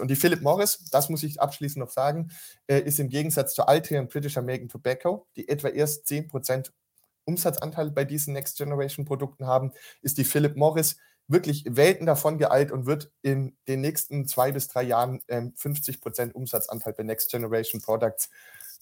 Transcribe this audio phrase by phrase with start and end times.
[0.00, 2.30] Und die Philip Morris, das muss ich abschließend noch sagen,
[2.66, 6.70] äh, ist im Gegensatz zu Altria British American Tobacco, die etwa erst 10%
[7.24, 9.72] Umsatzanteil bei diesen Next Generation Produkten haben,
[10.02, 10.96] ist die Philip Morris
[11.26, 16.32] wirklich Welten davon geeilt und wird in den nächsten zwei bis drei Jahren ähm, 50%
[16.32, 18.28] Umsatzanteil bei Next Generation Products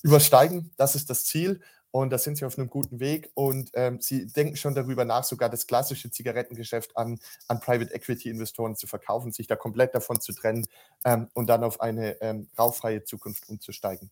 [0.02, 0.72] übersteigen.
[0.76, 1.60] Das ist das Ziel.
[1.93, 5.25] Und da sind sie auf einem guten Weg und ähm, sie denken schon darüber nach,
[5.25, 10.20] sogar das klassische Zigarettengeschäft an, an Private Equity Investoren zu verkaufen, sich da komplett davon
[10.20, 10.66] zu trennen
[11.04, 14.11] ähm, und dann auf eine ähm, rauchfreie Zukunft umzusteigen.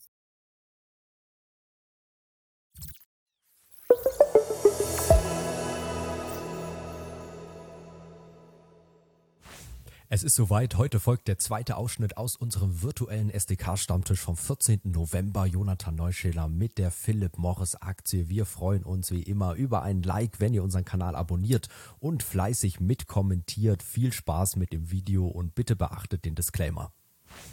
[10.13, 10.77] Es ist soweit.
[10.77, 14.81] Heute folgt der zweite Ausschnitt aus unserem virtuellen SDK-Stammtisch vom 14.
[14.83, 15.47] November.
[15.47, 18.29] Jonathan Neuschäler mit der Philip Morris Aktie.
[18.29, 21.69] Wir freuen uns wie immer über ein Like, wenn ihr unseren Kanal abonniert
[22.01, 23.85] und fleißig mitkommentiert.
[23.85, 26.91] Viel Spaß mit dem Video und bitte beachtet den Disclaimer.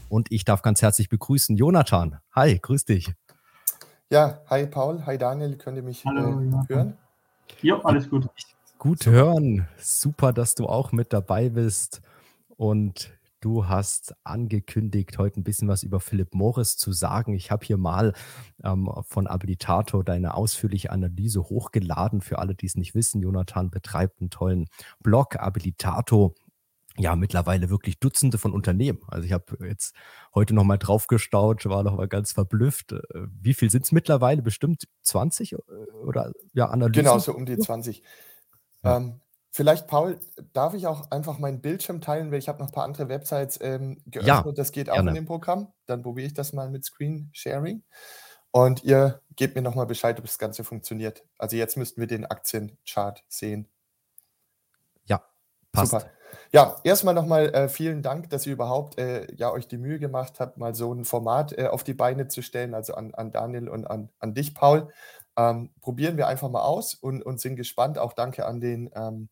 [0.09, 2.17] Und ich darf ganz herzlich begrüßen Jonathan.
[2.33, 3.13] Hi, grüß dich.
[4.09, 6.97] Ja, hi Paul, hi Daniel, könnt ihr mich Hallo, äh, hören?
[7.61, 8.27] Ja, alles gut.
[8.79, 9.67] Gut hören.
[9.77, 12.01] Super, dass du auch mit dabei bist.
[12.57, 17.33] Und du hast angekündigt, heute ein bisschen was über Philipp Morris zu sagen.
[17.33, 18.13] Ich habe hier mal
[18.63, 22.21] ähm, von Abilitator deine ausführliche Analyse hochgeladen.
[22.21, 24.65] Für alle, die es nicht wissen, Jonathan betreibt einen tollen
[24.99, 26.33] Blog, Abilitator
[26.99, 28.99] ja mittlerweile wirklich Dutzende von Unternehmen.
[29.07, 29.93] Also ich habe jetzt
[30.33, 32.91] heute noch mal drauf gestaut, war noch mal ganz verblüfft.
[32.91, 34.41] Äh, wie viel sind es mittlerweile?
[34.41, 35.57] Bestimmt 20 äh,
[36.03, 37.03] oder ja Analysen?
[37.03, 38.01] Genau, so um die 20.
[38.83, 38.97] Ja.
[38.97, 39.21] Ähm,
[39.57, 40.19] Vielleicht, Paul,
[40.53, 43.57] darf ich auch einfach meinen Bildschirm teilen, weil ich habe noch ein paar andere Websites
[43.59, 44.45] ähm, geöffnet.
[44.45, 45.09] Ja, das geht auch gerne.
[45.09, 45.73] in dem Programm.
[45.87, 47.81] Dann probiere ich das mal mit Screen Sharing.
[48.51, 51.23] Und ihr gebt mir nochmal Bescheid, ob das Ganze funktioniert.
[51.39, 53.67] Also jetzt müssten wir den Aktienchart sehen.
[55.05, 55.23] Ja,
[55.71, 55.89] passt.
[55.89, 56.05] Super.
[56.51, 60.39] Ja, erstmal nochmal äh, vielen Dank, dass ihr überhaupt äh, ja, euch die Mühe gemacht
[60.39, 62.75] habt, mal so ein Format äh, auf die Beine zu stellen.
[62.75, 64.93] Also an, an Daniel und an, an dich, Paul.
[65.35, 67.97] Ähm, probieren wir einfach mal aus und, und sind gespannt.
[67.97, 69.29] Auch danke an den ähm,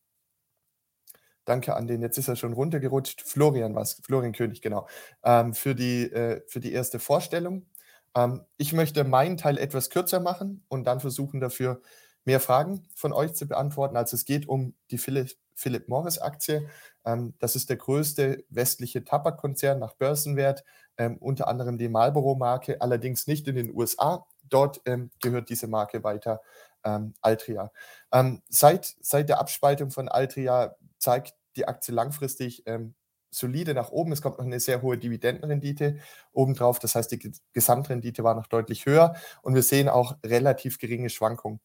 [1.46, 4.88] Danke an den, jetzt ist er schon runtergerutscht, Florian was, Florian König, genau,
[5.24, 7.68] ähm, für, die, äh, für die erste Vorstellung.
[8.16, 11.82] Ähm, ich möchte meinen Teil etwas kürzer machen und dann versuchen dafür
[12.26, 13.96] mehr Fragen von euch zu beantworten.
[13.96, 16.68] Also es geht um die Philip, Philip Morris Aktie.
[17.06, 20.64] Ähm, das ist der größte westliche Tabakkonzern nach Börsenwert,
[20.98, 24.26] ähm, unter anderem die Marlboro-Marke, allerdings nicht in den USA.
[24.44, 26.42] Dort ähm, gehört diese Marke weiter
[26.84, 27.72] ähm, Altria.
[28.12, 32.96] Ähm, seit, seit der Abspaltung von Altria zeigt die Aktie langfristig ähm,
[33.32, 34.12] solide nach oben.
[34.12, 36.00] Es kommt noch eine sehr hohe Dividendenrendite
[36.32, 36.80] obendrauf.
[36.80, 41.60] Das heißt, die Gesamtrendite war noch deutlich höher und wir sehen auch relativ geringe Schwankungen.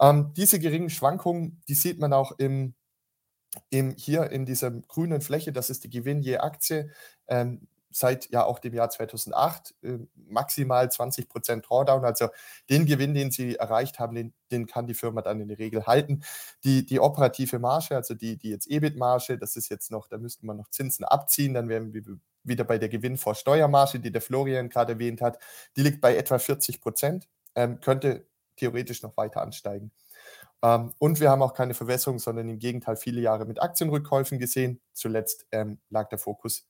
[0.00, 2.74] Ähm, diese geringen Schwankungen, die sieht man auch im,
[3.70, 5.52] im, hier in dieser grünen Fläche.
[5.52, 6.90] Das ist die Gewinn je Aktie.
[7.26, 12.04] Ähm, seit ja auch dem Jahr 2008 äh, maximal 20 Prozent Drawdown.
[12.04, 12.28] Also
[12.68, 15.86] den Gewinn, den sie erreicht haben, den, den, kann die Firma dann in der Regel
[15.86, 16.22] halten.
[16.64, 20.46] Die, die operative Marge, also die, die jetzt EBIT-Marge, das ist jetzt noch, da müsste
[20.46, 22.02] man noch Zinsen abziehen, dann wären wir
[22.44, 25.38] wieder bei der Gewinn vor Steuermarge, die der Florian gerade erwähnt hat.
[25.76, 28.26] Die liegt bei etwa 40 Prozent, ähm, könnte
[28.56, 29.92] theoretisch noch weiter ansteigen.
[30.62, 34.80] Ähm, und wir haben auch keine Verwässerung, sondern im Gegenteil viele Jahre mit Aktienrückkäufen gesehen.
[34.92, 36.66] Zuletzt ähm, lag der Fokus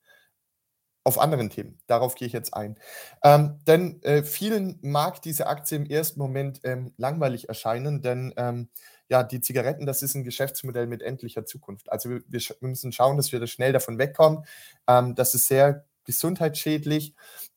[1.09, 1.79] auf anderen Themen.
[1.87, 2.79] Darauf gehe ich jetzt ein.
[3.25, 8.69] Ähm, denn äh, vielen mag diese Aktie im ersten Moment ähm, langweilig erscheinen, denn ähm,
[9.09, 11.91] ja, die Zigaretten, das ist ein Geschäftsmodell mit endlicher Zukunft.
[11.91, 14.45] Also wir, wir, wir müssen schauen, dass wir da schnell davon wegkommen.
[14.87, 17.15] Ähm, das ist sehr gesundheitsschädlich.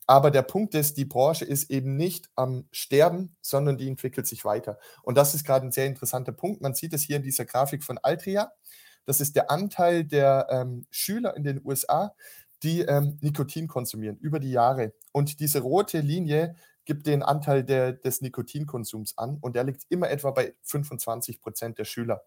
[0.08, 4.44] Aber der Punkt ist, die Branche ist eben nicht am Sterben, sondern die entwickelt sich
[4.46, 4.80] weiter.
[5.04, 6.62] Und das ist gerade ein sehr interessanter Punkt.
[6.62, 8.52] Man sieht es hier in dieser Grafik von Altria.
[9.06, 12.16] Das ist der Anteil der ähm, Schüler in den USA,
[12.64, 14.94] die ähm, Nikotin konsumieren über die Jahre.
[15.12, 16.56] Und diese rote Linie
[16.86, 21.78] gibt den Anteil der, des Nikotinkonsums an und der liegt immer etwa bei 25 Prozent
[21.78, 22.24] der Schüler,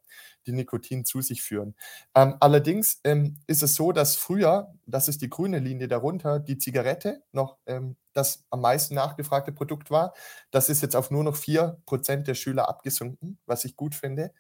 [0.47, 1.75] die Nikotin zu sich führen.
[2.15, 6.59] Ähm, allerdings ähm, ist es so, dass früher, das ist die grüne Linie darunter, die
[6.59, 10.15] Zigarette noch ähm, das am meisten nachgefragte Produkt war.
[10.53, 14.33] Das ist jetzt auf nur noch 4 Prozent der Schüler abgesunken, was ich gut finde.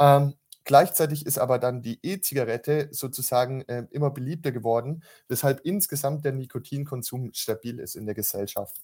[0.00, 6.32] Ähm, Gleichzeitig ist aber dann die E-Zigarette sozusagen äh, immer beliebter geworden, weshalb insgesamt der
[6.32, 8.76] Nikotinkonsum stabil ist in der Gesellschaft.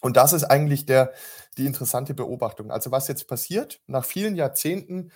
[0.00, 1.12] Und das ist eigentlich der,
[1.56, 2.70] die interessante Beobachtung.
[2.70, 5.10] Also was jetzt passiert, nach vielen Jahrzehnten,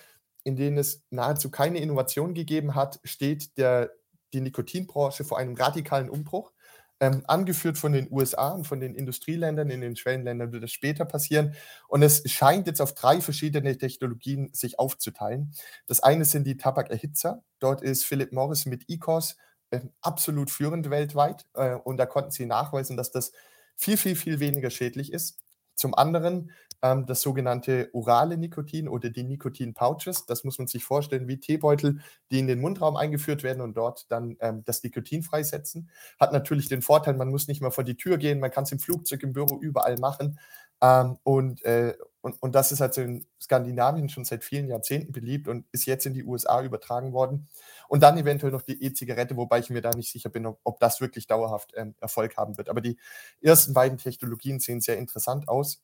[0.44, 3.92] in denen es nahezu keine Innovation gegeben hat, steht der,
[4.32, 6.52] die Nikotinbranche vor einem radikalen Umbruch
[7.00, 9.70] ähm, angeführt von den USA und von den Industrieländern.
[9.70, 11.54] In den Schwellenländern wird das später passieren.
[11.86, 15.52] Und es scheint jetzt auf drei verschiedene Technologien sich aufzuteilen.
[15.86, 17.42] Das eine sind die Tabakerhitzer.
[17.60, 19.36] Dort ist Philip Morris mit ECOS
[19.70, 23.32] äh, absolut führend weltweit äh, und da konnten sie nachweisen, dass das
[23.76, 25.38] viel, viel, viel weniger schädlich ist.
[25.74, 26.50] Zum anderen
[26.82, 30.26] ähm, das sogenannte orale Nikotin oder die Nikotin-Pouches.
[30.26, 34.10] Das muss man sich vorstellen wie Teebeutel, die in den Mundraum eingeführt werden und dort
[34.10, 35.90] dann ähm, das Nikotin freisetzen.
[36.20, 38.72] Hat natürlich den Vorteil, man muss nicht mehr vor die Tür gehen, man kann es
[38.72, 40.38] im Flugzeug, im Büro, überall machen.
[40.80, 45.48] Ähm, und, äh, und, und das ist also in Skandinavien schon seit vielen Jahrzehnten beliebt
[45.48, 47.48] und ist jetzt in die USA übertragen worden.
[47.88, 50.78] Und dann eventuell noch die E-Zigarette, wobei ich mir da nicht sicher bin, ob, ob
[50.80, 52.68] das wirklich dauerhaft ähm, Erfolg haben wird.
[52.68, 52.98] Aber die
[53.40, 55.82] ersten beiden Technologien sehen sehr interessant aus.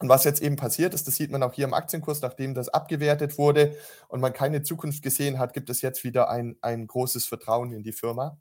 [0.00, 2.70] Und was jetzt eben passiert ist, das sieht man auch hier im Aktienkurs, nachdem das
[2.70, 3.76] abgewertet wurde
[4.08, 7.82] und man keine Zukunft gesehen hat, gibt es jetzt wieder ein, ein großes Vertrauen in
[7.82, 8.38] die Firma.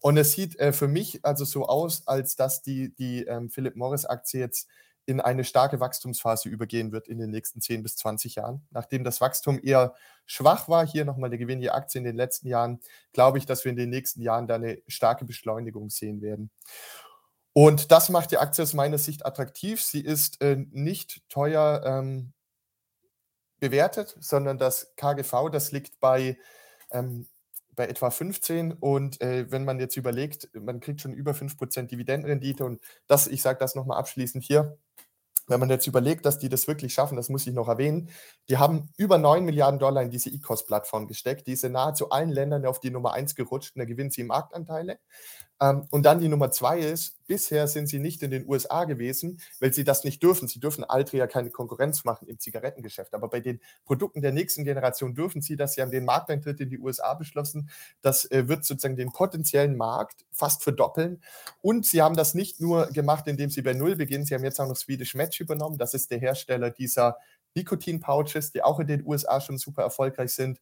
[0.00, 3.74] Und es sieht äh, für mich also so aus, als dass die, die ähm, Philip
[3.74, 4.68] Morris Aktie jetzt
[5.04, 8.64] in eine starke Wachstumsphase übergehen wird in den nächsten 10 bis 20 Jahren.
[8.70, 9.94] Nachdem das Wachstum eher
[10.26, 12.78] schwach war, hier nochmal der Gewinn je Aktie in den letzten Jahren,
[13.12, 16.52] glaube ich, dass wir in den nächsten Jahren da eine starke Beschleunigung sehen werden.
[17.52, 19.82] Und das macht die Aktie aus meiner Sicht attraktiv.
[19.82, 22.32] Sie ist äh, nicht teuer ähm,
[23.58, 26.38] bewertet, sondern das KGV, das liegt bei,
[26.90, 27.28] ähm,
[27.74, 28.72] bei etwa 15.
[28.72, 33.42] Und äh, wenn man jetzt überlegt, man kriegt schon über 5% Dividendenrendite und das, ich
[33.42, 34.78] sage das nochmal abschließend hier,
[35.50, 38.08] wenn man jetzt überlegt, dass die das wirklich schaffen, das muss ich noch erwähnen,
[38.48, 41.48] die haben über 9 Milliarden Dollar in diese E-Cost-Plattform gesteckt.
[41.48, 44.22] Die ist in nahezu allen Ländern auf die Nummer 1 gerutscht und da gewinnt sie
[44.22, 45.00] Marktanteile.
[45.60, 49.40] Ähm, und dann die Nummer zwei ist, bisher sind sie nicht in den USA gewesen,
[49.60, 50.48] weil sie das nicht dürfen.
[50.48, 53.14] Sie dürfen Altria keine Konkurrenz machen im Zigarettengeschäft.
[53.14, 55.74] Aber bei den Produkten der nächsten Generation dürfen sie das.
[55.74, 57.70] Sie haben den Markteintritt in die USA beschlossen.
[58.00, 61.22] Das äh, wird sozusagen den potenziellen Markt fast verdoppeln.
[61.60, 64.24] Und sie haben das nicht nur gemacht, indem sie bei Null beginnen.
[64.24, 65.76] Sie haben jetzt auch noch Swedish Match übernommen.
[65.76, 67.18] Das ist der Hersteller dieser
[67.54, 70.60] Nikotin-Pouches, die auch in den USA schon super erfolgreich sind.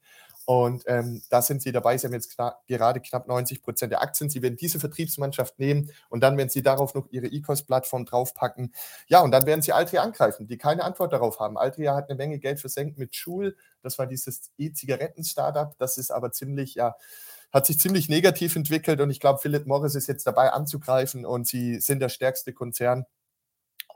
[0.48, 1.98] Und ähm, da sind sie dabei.
[1.98, 4.30] Sie haben jetzt knapp, gerade knapp 90 Prozent der Aktien.
[4.30, 8.72] Sie werden diese Vertriebsmannschaft nehmen und dann werden sie darauf noch ihre E-Cost-Plattform draufpacken.
[9.08, 11.58] Ja, und dann werden sie Altria angreifen, die keine Antwort darauf haben.
[11.58, 13.58] Altria hat eine Menge Geld versenkt mit Schul.
[13.82, 15.76] Das war dieses E-Zigaretten-Startup.
[15.76, 16.94] Das ist aber ziemlich, ja,
[17.52, 21.46] hat sich ziemlich negativ entwickelt und ich glaube, Philip Morris ist jetzt dabei anzugreifen und
[21.46, 23.04] sie sind der stärkste Konzern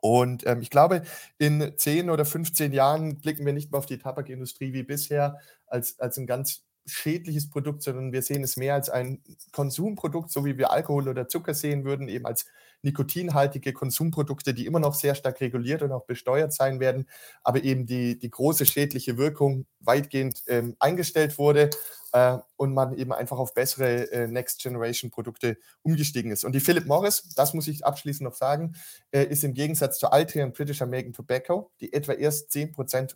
[0.03, 1.03] und ähm, ich glaube,
[1.39, 6.01] in 10 oder 15 Jahren blicken wir nicht mehr auf die Tabakindustrie wie bisher als,
[6.01, 10.59] als ein ganz schädliches Produkt, sondern wir sehen es mehr als ein Konsumprodukt, so wie
[10.59, 12.47] wir Alkohol oder Zucker sehen würden, eben als
[12.83, 17.09] nikotinhaltige Konsumprodukte, die immer noch sehr stark reguliert und auch besteuert sein werden,
[17.43, 21.71] aber eben die, die große schädliche Wirkung weitgehend ähm, eingestellt wurde
[22.13, 26.45] äh, und man eben einfach auf bessere äh, Next-Generation-Produkte umgestiegen ist.
[26.45, 28.75] Und die Philip Morris, das muss ich abschließend noch sagen,
[29.13, 33.15] äh, ist im Gegensatz zu Altria und British American Tobacco, die etwa erst 10%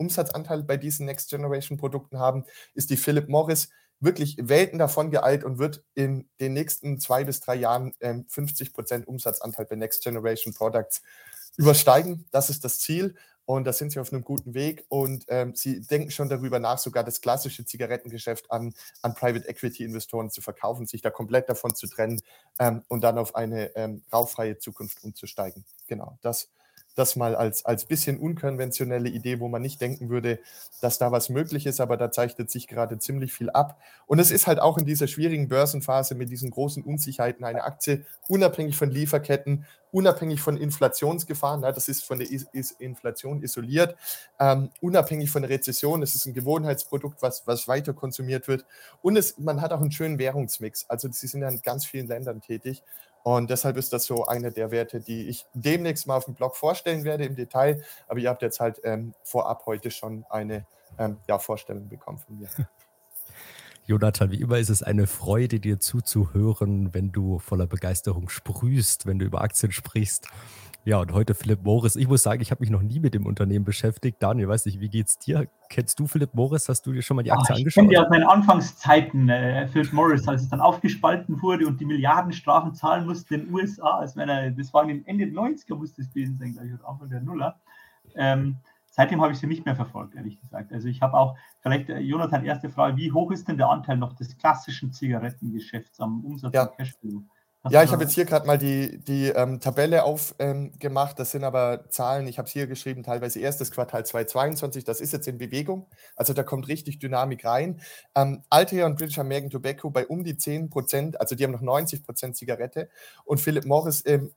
[0.00, 2.44] Umsatzanteil bei diesen Next-Generation-Produkten haben,
[2.74, 3.68] ist die Philip Morris
[4.00, 9.04] wirklich Welten davon geeilt und wird in den nächsten zwei bis drei Jahren ähm, 50%
[9.04, 11.02] Umsatzanteil bei Next Generation Products
[11.56, 12.24] übersteigen.
[12.30, 13.14] Das ist das Ziel.
[13.44, 16.78] Und da sind sie auf einem guten Weg und ähm, sie denken schon darüber nach,
[16.78, 21.74] sogar das klassische Zigarettengeschäft an, an Private Equity Investoren zu verkaufen, sich da komplett davon
[21.74, 22.20] zu trennen
[22.60, 25.64] ähm, und dann auf eine ähm, rauffreie Zukunft umzusteigen.
[25.88, 26.48] Genau, das
[26.96, 30.40] das mal als, als bisschen unkonventionelle Idee, wo man nicht denken würde,
[30.80, 33.80] dass da was möglich ist, aber da zeichnet sich gerade ziemlich viel ab.
[34.06, 38.04] Und es ist halt auch in dieser schwierigen Börsenphase mit diesen großen Unsicherheiten eine Aktie,
[38.28, 42.28] unabhängig von Lieferketten, unabhängig von Inflationsgefahren, das ist von der
[42.78, 43.96] Inflation isoliert,
[44.38, 48.64] ähm, unabhängig von Rezession, es ist ein Gewohnheitsprodukt, was, was weiter konsumiert wird.
[49.02, 50.86] Und es, man hat auch einen schönen Währungsmix.
[50.88, 52.82] Also sie sind ja in ganz vielen Ländern tätig.
[53.22, 56.56] Und deshalb ist das so eine der Werte, die ich demnächst mal auf dem Blog
[56.56, 57.82] vorstellen werde im Detail.
[58.08, 60.66] Aber ihr habt jetzt halt ähm, vorab heute schon eine
[60.98, 62.48] ähm, ja, Vorstellung bekommen von mir.
[63.86, 69.18] Jonathan, wie immer ist es eine Freude, dir zuzuhören, wenn du voller Begeisterung sprühst, wenn
[69.18, 70.28] du über Aktien sprichst.
[70.84, 71.94] Ja, und heute Philipp Morris.
[71.94, 74.16] Ich muss sagen, ich habe mich noch nie mit dem Unternehmen beschäftigt.
[74.22, 75.46] Daniel, weiß nicht, wie geht's dir?
[75.68, 76.70] Kennst du Philipp Morris?
[76.70, 77.84] Hast du dir schon mal die Aktie Ach, ich angeschaut?
[77.84, 81.80] Ich kenne ja aus meinen Anfangszeiten äh, Philipp Morris, als es dann aufgespalten wurde und
[81.80, 83.98] die Milliardenstrafen zahlen musste in den USA.
[83.98, 87.10] Als wenn er, das war Ende der 90er, muss das gewesen sein, gleich oder Anfang
[87.10, 87.60] der Nuller.
[88.14, 88.56] Ähm,
[88.86, 90.72] seitdem habe ich sie nicht mehr verfolgt, ehrlich gesagt.
[90.72, 93.98] Also ich habe auch, vielleicht, äh, Jonathan, erste Frage, wie hoch ist denn der Anteil
[93.98, 96.62] noch des klassischen Zigarettengeschäfts am Umsatz ja.
[96.62, 97.22] und Cashflow?
[97.68, 101.10] Ja, ich habe jetzt hier gerade mal die, die ähm, Tabelle aufgemacht.
[101.12, 104.82] Ähm, das sind aber Zahlen, ich habe es hier geschrieben, teilweise erstes Quartal 2022.
[104.84, 105.86] Das ist jetzt in Bewegung.
[106.16, 107.82] Also da kommt richtig Dynamik rein.
[108.14, 111.60] Ähm, Altea und British American Tobacco bei um die 10 Prozent, also die haben noch
[111.60, 112.88] 90 Prozent Zigarette.
[113.26, 114.32] Und Philip Morris ähm,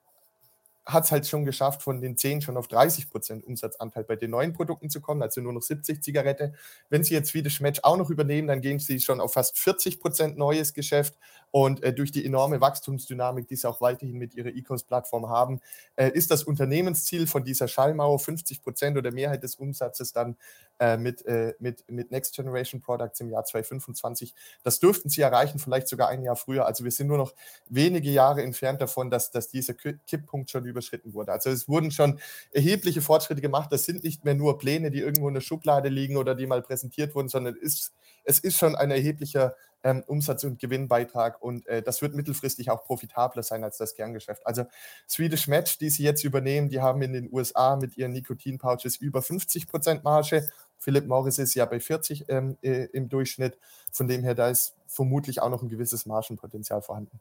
[0.86, 4.32] hat es halt schon geschafft, von den 10 schon auf 30 Prozent Umsatzanteil bei den
[4.32, 6.54] neuen Produkten zu kommen, also nur noch 70 Zigarette.
[6.90, 10.02] Wenn Sie jetzt wieder Schmetsch auch noch übernehmen, dann gehen Sie schon auf fast 40
[10.02, 11.18] Prozent neues Geschäft
[11.56, 15.62] Und äh, durch die enorme Wachstumsdynamik, die sie auch weiterhin mit ihrer E-Commerce-Plattform haben,
[15.96, 20.36] äh, ist das Unternehmensziel von dieser Schallmauer 50 Prozent oder Mehrheit des Umsatzes dann
[20.80, 24.34] äh, mit, äh, mit, mit Next Generation Products im Jahr 2025.
[24.64, 26.66] Das dürften sie erreichen, vielleicht sogar ein Jahr früher.
[26.66, 27.36] Also wir sind nur noch
[27.70, 31.34] wenige Jahre entfernt davon, dass, dass dieser Kipppunkt schon überschritten wurde.
[31.34, 32.20] Also es wurden schon
[32.52, 33.72] erhebliche Fortschritte gemacht.
[33.72, 36.64] Das sind nicht mehr nur Pläne, die irgendwo in der Schublade liegen oder die mal
[36.64, 37.94] präsentiert wurden, sondern ist,
[38.24, 42.84] es ist schon ein erheblicher ähm, Umsatz- und Gewinnbeitrag und äh, das wird mittelfristig auch
[42.84, 44.46] profitabler sein als das Kerngeschäft.
[44.46, 44.66] Also
[45.08, 49.20] Swedish Match, die sie jetzt übernehmen, die haben in den USA mit ihren Nikotin-Pouches über
[49.20, 50.48] 50% Marge.
[50.78, 53.58] Philip Morris ist ja bei 40 ähm, äh, im Durchschnitt.
[53.92, 57.20] Von dem her, da ist vermutlich auch noch ein gewisses Margenpotenzial vorhanden.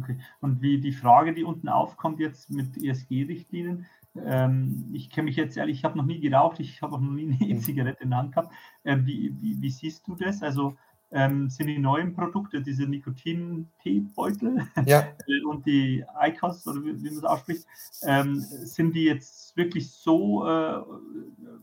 [0.00, 0.18] Okay.
[0.40, 3.86] Und wie die Frage, die unten aufkommt jetzt mit ESG-Richtlinien,
[4.24, 7.10] ähm, ich kenne mich jetzt ehrlich, ich habe noch nie geraucht, ich habe auch noch
[7.10, 7.58] nie eine mhm.
[7.58, 8.52] E-Zigarette in der Hand gehabt.
[8.84, 10.42] Äh, wie, wie, wie, siehst du das?
[10.42, 10.76] Also
[11.10, 15.08] ähm, sind die neuen Produkte, diese Nikotin-Teebeutel ja.
[15.48, 17.66] und die ICOS, oder wie, wie man es ausspricht,
[18.02, 20.82] ähm, sind die jetzt wirklich so äh,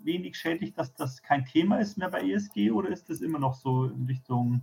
[0.04, 3.54] wenig schädlich, dass das kein Thema ist mehr bei ESG oder ist das immer noch
[3.54, 4.62] so in Richtung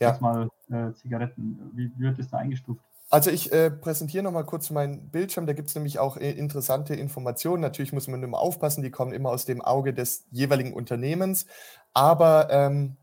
[0.00, 0.16] ja.
[0.20, 1.70] mal, äh, Zigaretten?
[1.74, 2.82] Wie wird das da eingestuft?
[3.10, 6.94] Also ich äh, präsentiere nochmal kurz meinen Bildschirm, da gibt es nämlich auch äh, interessante
[6.94, 7.62] Informationen.
[7.62, 11.46] Natürlich muss man immer aufpassen, die kommen immer aus dem Auge des jeweiligen Unternehmens.
[11.94, 12.98] Aber ähm,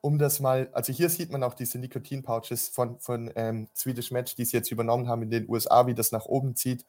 [0.00, 4.34] um das mal, also hier sieht man auch diese Nikotin-Pouches von, von ähm, Swedish Match,
[4.34, 6.86] die sie jetzt übernommen haben in den USA, wie das nach oben zieht,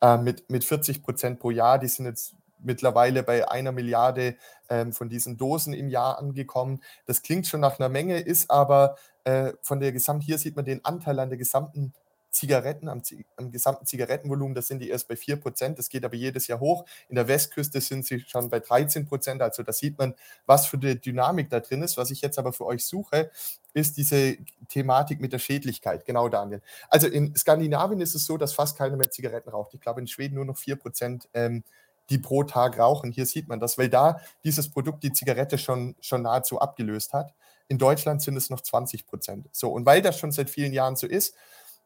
[0.00, 1.78] äh, mit, mit 40 Prozent pro Jahr.
[1.78, 4.36] Die sind jetzt mittlerweile bei einer Milliarde
[4.68, 6.80] ähm, von diesen Dosen im Jahr angekommen.
[7.06, 10.64] Das klingt schon nach einer Menge, ist aber äh, von der Gesamt, hier sieht man
[10.64, 11.92] den Anteil an der gesamten
[12.34, 13.00] Zigaretten, am,
[13.36, 16.84] am, gesamten Zigarettenvolumen, das sind die erst bei 4%, das geht aber jedes Jahr hoch.
[17.08, 20.14] In der Westküste sind sie schon bei 13%, also da sieht man,
[20.44, 21.96] was für eine Dynamik da drin ist.
[21.96, 23.30] Was ich jetzt aber für euch suche,
[23.72, 24.36] ist diese
[24.68, 26.04] Thematik mit der Schädlichkeit.
[26.04, 26.60] Genau, Daniel.
[26.90, 29.72] Also in Skandinavien ist es so, dass fast keiner mehr Zigaretten raucht.
[29.74, 31.28] Ich glaube, in Schweden nur noch 4%.
[31.34, 31.62] Ähm,
[32.10, 33.12] die pro Tag rauchen.
[33.12, 37.32] Hier sieht man das, weil da dieses Produkt die Zigarette schon, schon nahezu abgelöst hat.
[37.68, 39.48] In Deutschland sind es noch 20 Prozent.
[39.52, 41.34] So, und weil das schon seit vielen Jahren so ist,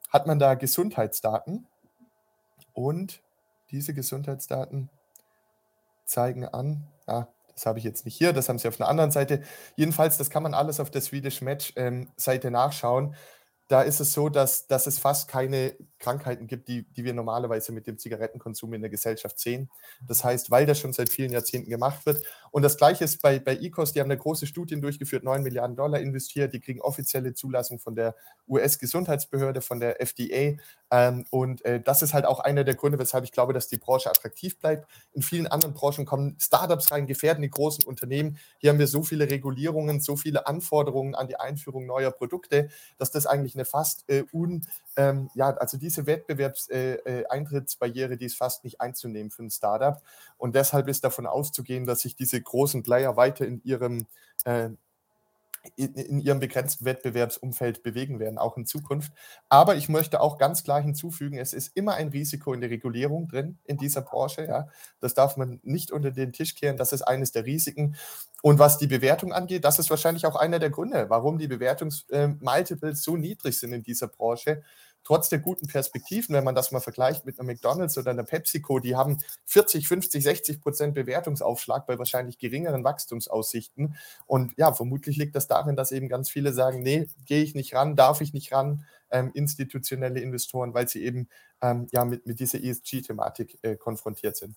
[0.09, 1.67] hat man da Gesundheitsdaten
[2.73, 3.23] und
[3.71, 4.89] diese Gesundheitsdaten
[6.05, 9.11] zeigen an, ah, das habe ich jetzt nicht hier, das haben sie auf einer anderen
[9.11, 9.43] Seite.
[9.77, 13.17] Jedenfalls, das kann man alles auf der Swedish Match ähm, Seite nachschauen
[13.69, 17.71] da ist es so, dass, dass es fast keine Krankheiten gibt, die, die wir normalerweise
[17.71, 19.71] mit dem Zigarettenkonsum in der Gesellschaft sehen.
[20.07, 22.25] Das heißt, weil das schon seit vielen Jahrzehnten gemacht wird.
[22.51, 25.77] Und das Gleiche ist bei, bei ECOS, die haben eine große Studie durchgeführt, 9 Milliarden
[25.77, 28.15] Dollar investiert, die kriegen offizielle Zulassung von der
[28.49, 30.57] US-Gesundheitsbehörde, von der FDA.
[30.91, 33.79] Ähm, und äh, das ist halt auch einer der Gründe, weshalb ich glaube, dass die
[33.79, 34.89] Branche attraktiv bleibt.
[35.13, 38.39] In vielen anderen Branchen kommen Startups rein, gefährden die großen Unternehmen.
[38.59, 43.11] Hier haben wir so viele Regulierungen, so viele Anforderungen an die Einführung neuer Produkte, dass
[43.11, 48.37] das eigentlich eine fast äh, un, ähm, ja, also diese Wettbewerbseintrittsbarriere, äh, äh die ist
[48.37, 50.01] fast nicht einzunehmen für ein Startup.
[50.39, 54.07] Und deshalb ist davon auszugehen, dass sich diese großen Player weiter in ihrem
[54.45, 54.71] äh,
[55.77, 59.13] in, in, ihrem begrenzten Wettbewerbsumfeld bewegen werden, auch in Zukunft.
[59.49, 63.29] Aber ich möchte auch ganz klar hinzufügen, es ist immer ein Risiko in der Regulierung
[63.29, 64.47] drin in dieser Branche.
[64.47, 64.69] Ja.
[65.01, 66.77] Das darf man nicht unter den Tisch kehren.
[66.77, 67.97] Das ist eines der Risiken.
[68.43, 73.03] Und was die Bewertung angeht, das ist wahrscheinlich auch einer der Gründe, warum die Bewertungsmultiples
[73.03, 74.63] so niedrig sind in dieser Branche
[75.09, 78.79] trotz der guten Perspektiven, wenn man das mal vergleicht mit einer McDonalds oder einer PepsiCo,
[78.79, 83.97] die haben 40, 50, 60 Prozent Bewertungsaufschlag bei wahrscheinlich geringeren Wachstumsaussichten.
[84.27, 87.75] Und ja, vermutlich liegt das darin, dass eben ganz viele sagen, nee, gehe ich nicht
[87.75, 91.31] ran, darf ich nicht ran, ähm, institutionelle Investoren, weil sie eben
[91.63, 94.57] ähm, ja mit, mit dieser ESG-Thematik äh, konfrontiert sind.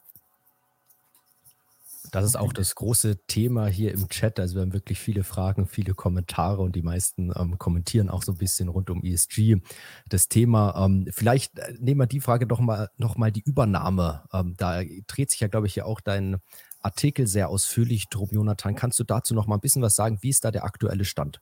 [2.12, 4.38] Das ist auch das große Thema hier im Chat.
[4.40, 8.34] Also wir haben wirklich viele Fragen, viele Kommentare und die meisten ähm, kommentieren auch so
[8.34, 9.62] ein bisschen rund um ESG.
[10.10, 14.26] Das Thema, ähm, vielleicht äh, nehmen wir die Frage doch mal, noch mal die Übernahme.
[14.34, 16.38] Ähm, da dreht sich ja, glaube ich, ja auch dein
[16.82, 18.76] Artikel sehr ausführlich drum, Jonathan.
[18.76, 20.20] Kannst du dazu noch mal ein bisschen was sagen?
[20.22, 21.40] Wie ist da der aktuelle Stand?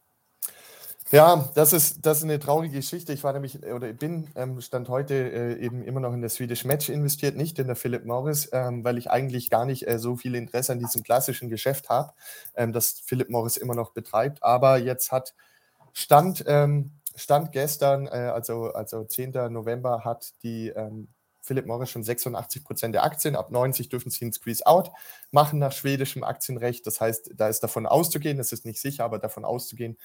[1.12, 3.14] Ja, das ist, das ist eine traurige Geschichte.
[3.14, 6.66] Ich war nämlich oder bin ähm, Stand heute äh, eben immer noch in der Swedish
[6.66, 10.16] Match investiert, nicht in der Philip Morris, ähm, weil ich eigentlich gar nicht äh, so
[10.18, 12.14] viel Interesse an diesem klassischen Geschäft habe,
[12.56, 14.44] ähm, das Philip Morris immer noch betreibt.
[14.44, 15.34] Aber jetzt hat
[15.94, 19.32] Stand, ähm, Stand gestern, äh, also, also 10.
[19.52, 21.08] November, hat die ähm,
[21.42, 23.36] Philip Morris schon 86 Prozent der Aktien.
[23.36, 24.92] Ab 90 dürfen sie einen Squeeze-Out
[25.32, 26.86] machen nach schwedischem Aktienrecht.
[26.86, 29.98] Das heißt, da ist davon auszugehen, das ist nicht sicher, aber davon auszugehen,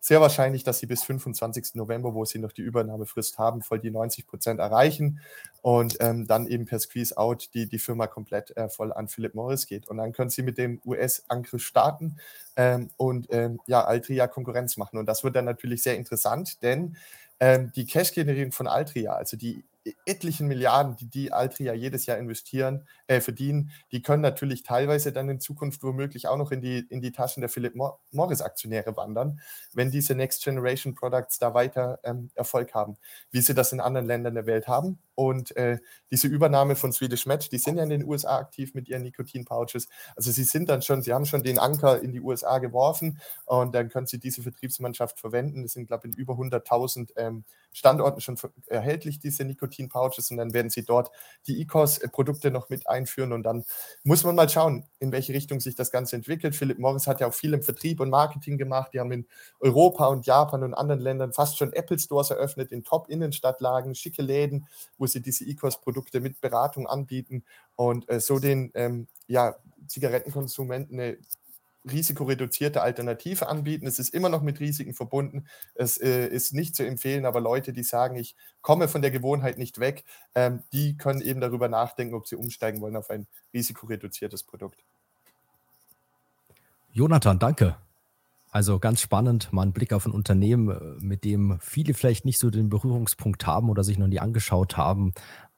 [0.00, 1.74] sehr wahrscheinlich, dass sie bis 25.
[1.74, 5.20] November, wo sie noch die Übernahmefrist haben, voll die 90 Prozent erreichen
[5.62, 9.66] und ähm, dann eben per Squeeze-Out die, die Firma komplett äh, voll an Philip Morris
[9.66, 9.88] geht.
[9.88, 12.18] Und dann können sie mit dem US-Angriff starten
[12.56, 14.98] ähm, und ähm, ja, Altria Konkurrenz machen.
[14.98, 16.96] Und das wird dann natürlich sehr interessant, denn
[17.40, 19.64] ähm, die Cash-Generierung von Altria, also die
[20.04, 25.28] etlichen Milliarden, die die Altria jedes Jahr investieren, äh, verdienen, die können natürlich teilweise dann
[25.28, 27.74] in Zukunft womöglich auch noch in die, in die Taschen der Philip
[28.10, 29.40] Morris Aktionäre wandern,
[29.72, 32.96] wenn diese Next Generation Products da weiter ähm, Erfolg haben,
[33.30, 34.98] wie sie das in anderen Ländern der Welt haben.
[35.16, 35.78] Und äh,
[36.10, 39.88] diese Übernahme von Swedish Match, die sind ja in den USA aktiv mit ihren Nikotin-Pouches.
[40.14, 43.74] Also sie sind dann schon, sie haben schon den Anker in die USA geworfen und
[43.74, 45.62] dann können sie diese Vertriebsmannschaft verwenden.
[45.62, 50.30] Das sind, glaube ich, in über 100.000 ähm, Standorten schon erhältlich, diese Nikotin-Pouches.
[50.30, 51.10] Und dann werden sie dort
[51.46, 53.32] die ECOS-Produkte noch mit einführen.
[53.32, 53.64] Und dann
[54.04, 56.54] muss man mal schauen, in welche Richtung sich das Ganze entwickelt.
[56.54, 58.92] Philip Morris hat ja auch viel im Vertrieb und Marketing gemacht.
[58.92, 59.26] Die haben in
[59.60, 64.66] Europa und Japan und anderen Ländern fast schon Apple Stores eröffnet, in Top-Innenstadtlagen, schicke Läden,
[64.98, 67.44] wo sie diese ECOS-Produkte mit Beratung anbieten
[67.74, 71.18] und äh, so den ähm, ja, Zigarettenkonsumenten eine
[71.90, 73.86] risikoreduzierte Alternative anbieten.
[73.86, 75.46] Es ist immer noch mit Risiken verbunden.
[75.74, 79.58] Es äh, ist nicht zu empfehlen, aber Leute, die sagen, ich komme von der Gewohnheit
[79.58, 84.42] nicht weg, ähm, die können eben darüber nachdenken, ob sie umsteigen wollen auf ein risikoreduziertes
[84.42, 84.82] Produkt.
[86.92, 87.76] Jonathan, danke.
[88.56, 92.38] Also ganz spannend, mal ein Blick auf ein Unternehmen, äh, mit dem viele vielleicht nicht
[92.38, 95.12] so den Berührungspunkt haben oder sich noch nie angeschaut haben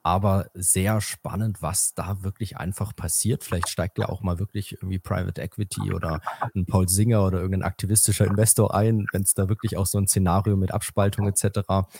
[0.09, 3.45] aber sehr spannend, was da wirklich einfach passiert.
[3.45, 6.23] Vielleicht steigt ja auch mal wirklich irgendwie Private Equity oder
[6.55, 10.07] ein Paul Singer oder irgendein aktivistischer Investor ein, wenn es da wirklich auch so ein
[10.07, 11.90] Szenario mit Abspaltung etc.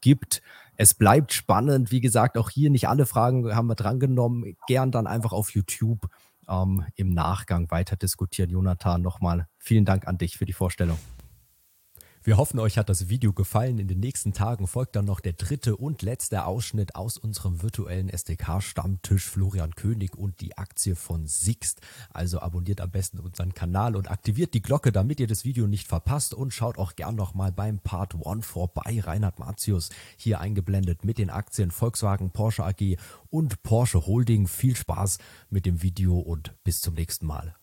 [0.00, 0.42] gibt.
[0.76, 1.90] Es bleibt spannend.
[1.90, 4.56] Wie gesagt, auch hier nicht alle Fragen haben wir drangenommen.
[4.68, 6.08] Gern dann einfach auf YouTube
[6.48, 8.50] ähm, im Nachgang weiter diskutieren.
[8.50, 10.98] Jonathan, nochmal vielen Dank an dich für die Vorstellung.
[12.26, 13.78] Wir hoffen, euch hat das Video gefallen.
[13.78, 18.08] In den nächsten Tagen folgt dann noch der dritte und letzte Ausschnitt aus unserem virtuellen
[18.08, 21.82] SDK-Stammtisch Florian König und die Aktie von Sixt.
[22.12, 25.86] Also abonniert am besten unseren Kanal und aktiviert die Glocke, damit ihr das Video nicht
[25.86, 29.00] verpasst und schaut auch gern nochmal beim Part 1 vorbei.
[29.00, 32.96] Reinhard Martius hier eingeblendet mit den Aktien Volkswagen, Porsche AG
[33.30, 34.48] und Porsche Holding.
[34.48, 37.54] Viel Spaß mit dem Video und bis zum nächsten Mal.